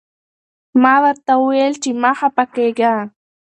[0.81, 2.93] ما ورته وویل چې مه خفه کېږه.